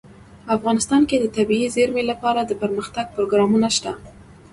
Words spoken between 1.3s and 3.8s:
طبیعي زیرمې لپاره دپرمختیا پروګرامونه